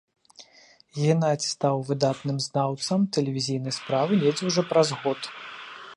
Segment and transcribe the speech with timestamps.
[1.03, 5.21] Генадзь стаў выдатным знаўцам тэлевізійнай справы недзе ўжо праз год.